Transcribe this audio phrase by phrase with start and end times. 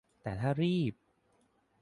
[0.21, 0.93] แต่ถ้ารีบ